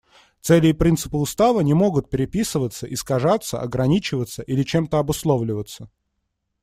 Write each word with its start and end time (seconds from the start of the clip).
Цели 0.41 0.69
и 0.69 0.73
принципы 0.73 1.15
Устава 1.17 1.59
не 1.61 1.75
могут 1.75 2.09
переписываться, 2.09 2.91
искажаться, 2.91 3.61
ограничиваться 3.61 4.41
или 4.41 4.63
чем-то 4.63 4.97
обусловливаться. 4.97 5.91